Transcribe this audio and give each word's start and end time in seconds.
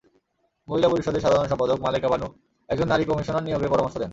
মহিলা 0.67 0.87
পরিষদের 0.89 1.23
সাধারণ 1.25 1.47
সম্পাদক 1.47 1.77
মালেকা 1.81 2.07
বানু 2.09 2.27
একজন 2.69 2.87
নারী 2.87 3.03
কমিশনার 3.05 3.45
নিয়োগের 3.45 3.71
পরামর্শ 3.73 3.95
দেন। 3.97 4.09